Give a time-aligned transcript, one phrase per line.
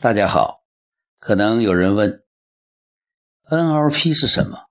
[0.00, 0.62] 大家好，
[1.18, 2.22] 可能有人问
[3.46, 4.66] ，NLP 是什么？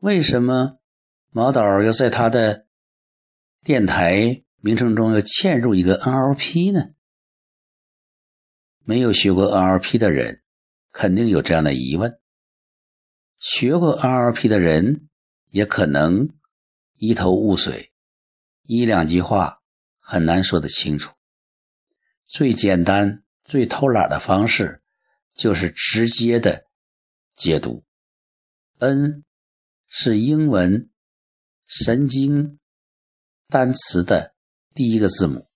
[0.00, 0.78] 为什么
[1.32, 2.66] 毛导要在他的
[3.62, 6.94] 电台名称中要嵌入一个 NLP 呢？
[8.84, 10.42] 没有学过 NLP 的人
[10.90, 12.18] 肯定有这样的疑问，
[13.36, 15.10] 学过 NLP 的人
[15.50, 16.30] 也可能
[16.94, 17.92] 一头雾水，
[18.62, 19.60] 一两句话
[19.98, 21.12] 很难说得清楚。
[22.24, 23.24] 最简单。
[23.46, 24.82] 最偷懒的方式
[25.36, 26.66] 就是直接的
[27.34, 27.84] 解读。
[28.78, 29.24] N
[29.86, 30.90] 是英文
[31.64, 32.58] 神经
[33.46, 34.34] 单词的
[34.74, 35.48] 第一个字母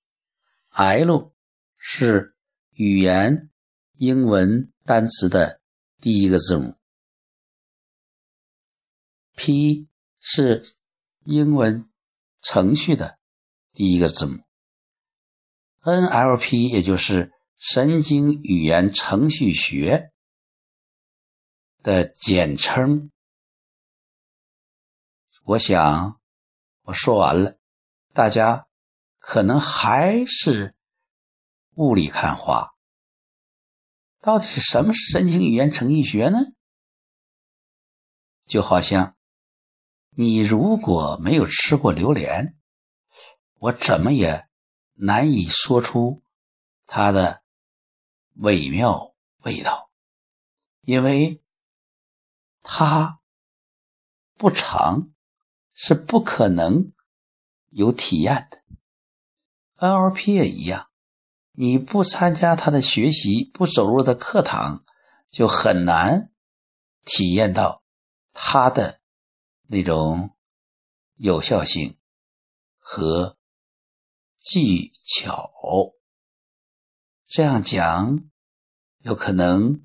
[0.70, 1.34] ，L
[1.76, 2.36] 是
[2.70, 3.50] 语言
[3.96, 5.60] 英文单词的
[6.00, 6.76] 第一个字母
[9.34, 9.88] ，P
[10.20, 10.64] 是
[11.24, 11.90] 英文
[12.40, 13.18] 程序的
[13.72, 14.38] 第一个字母
[15.82, 17.32] ，NLP 也就是。
[17.62, 20.14] 神经语言程序学
[21.82, 23.10] 的简称，
[25.44, 26.18] 我想
[26.84, 27.58] 我说完了，
[28.14, 28.66] 大家
[29.18, 30.74] 可能还是
[31.74, 32.70] 雾里看花。
[34.20, 36.38] 到底是什么神经语言程序学呢？
[38.46, 39.18] 就好像
[40.08, 42.58] 你如果没有吃过榴莲，
[43.56, 44.48] 我怎么也
[44.94, 46.22] 难以说出
[46.86, 47.42] 它的。
[48.40, 49.90] 微妙味道，
[50.80, 51.42] 因为
[52.62, 53.20] 它
[54.38, 55.10] 不长，
[55.74, 56.90] 是不可能
[57.68, 58.62] 有体验的。
[59.76, 60.88] NLP 也一样，
[61.52, 64.86] 你不参加他的学习，不走入的课堂，
[65.30, 66.32] 就很难
[67.04, 67.82] 体验到
[68.32, 69.02] 他的
[69.66, 70.34] 那种
[71.16, 71.98] 有效性
[72.78, 73.36] 和
[74.38, 75.52] 技巧。
[77.26, 78.29] 这样讲。
[79.02, 79.82] 有可能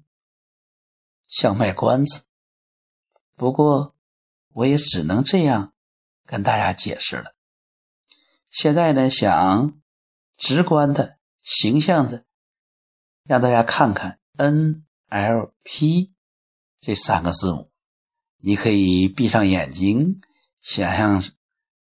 [1.25, 2.25] 像卖关子，
[3.35, 3.95] 不过
[4.53, 5.73] 我也只能这样
[6.25, 7.33] 跟大家解释了。
[8.49, 9.81] 现在呢，想
[10.37, 12.25] 直观的、形象的
[13.23, 16.11] 让大家看看 NLP
[16.79, 17.71] 这三个字母，
[18.37, 20.19] 你可以闭上眼睛，
[20.59, 21.23] 想象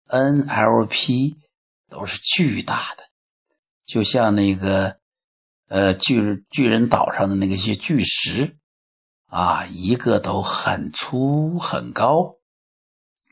[0.08, 1.38] NLP
[1.90, 3.10] 都是巨大的，
[3.84, 5.02] 就像那个。
[5.70, 8.58] 呃，巨巨人岛上的那个些巨石
[9.28, 12.36] 啊，一个都很粗很高。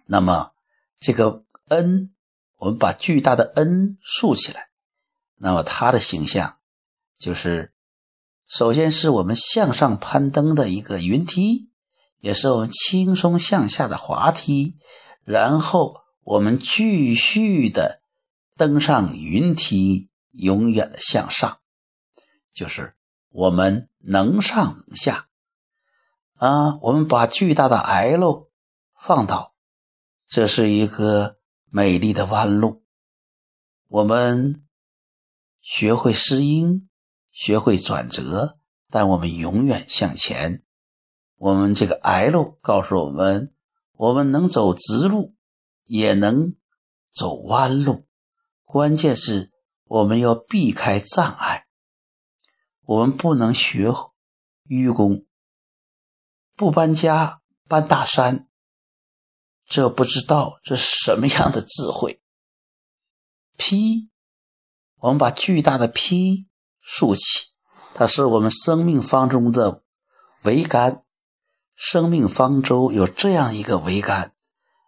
[0.07, 0.51] 那么
[0.99, 2.11] 这个 N，
[2.57, 4.69] 我们把巨大的 N 竖起来，
[5.35, 6.57] 那么它的形象
[7.19, 7.73] 就是，
[8.47, 11.69] 首先是我们向上攀登的一个云梯，
[12.19, 14.75] 也是我们轻松向下的滑梯，
[15.23, 18.01] 然后我们继续的
[18.57, 21.60] 登上云梯，永远的向上。
[22.53, 22.95] 就是
[23.29, 25.27] 我们能上能下
[26.35, 26.77] 啊！
[26.81, 28.49] 我们把巨大的 L
[28.95, 29.53] 放到，
[30.27, 31.37] 这是一个
[31.69, 32.83] 美丽的弯路。
[33.87, 34.63] 我们
[35.61, 36.89] 学会适应，
[37.31, 38.57] 学会转折，
[38.89, 40.63] 但我们永远向前。
[41.35, 43.53] 我们这个 L 告诉我们，
[43.93, 45.35] 我们能走直路，
[45.85, 46.55] 也能
[47.13, 48.05] 走弯路。
[48.63, 49.51] 关键是
[49.83, 51.50] 我们要避开障碍。
[52.91, 53.93] 我们不能学
[54.63, 55.25] 愚公，
[56.57, 58.49] 不搬家搬大山，
[59.65, 62.21] 这不知道这是什么样的智慧。
[63.55, 64.09] P，
[64.97, 66.49] 我们把巨大的 P
[66.81, 67.53] 竖起，
[67.93, 69.83] 它是我们生命方中的
[70.43, 71.05] 桅杆。
[71.73, 74.35] 生命方舟有这样一个桅杆，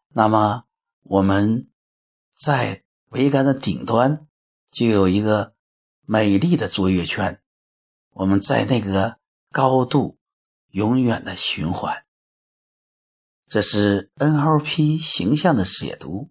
[0.09, 0.65] 那么
[1.03, 1.71] 我们
[2.35, 4.27] 在桅杆的顶端
[4.69, 5.55] 就有一个
[6.01, 7.41] 美丽的卓越圈。
[8.13, 9.19] 我们在那个
[9.51, 10.19] 高度
[10.69, 12.05] 永远的循环，
[13.47, 16.29] 这是 NLP 形象的解读。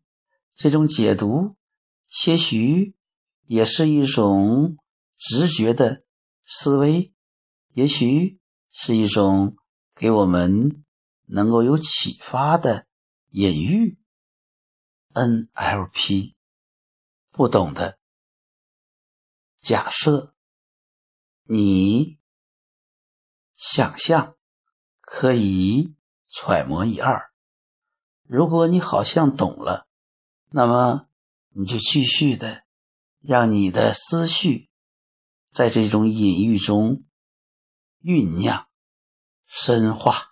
[0.55, 1.57] 这种解读
[2.07, 2.95] 些许
[3.47, 4.77] 也是一种
[5.17, 6.05] 直觉的
[6.45, 7.13] 思维，
[7.73, 8.39] 也许
[8.71, 9.57] 是一种
[9.95, 10.85] 给我们
[11.27, 12.87] 能够有启发的
[13.31, 13.99] 隐喻。
[15.15, 16.35] NLP
[17.33, 17.99] 不懂的
[19.59, 20.32] 假设。
[21.53, 22.19] 你
[23.53, 24.37] 想象
[25.03, 25.95] 可以
[26.27, 27.31] 揣摩一二，
[28.23, 29.87] 如果你好像懂了，
[30.49, 31.09] 那么
[31.51, 32.65] 你就继续的
[33.21, 34.71] 让你的思绪
[35.51, 37.05] 在这种隐喻中
[38.01, 38.67] 酝酿、
[39.45, 40.32] 深化。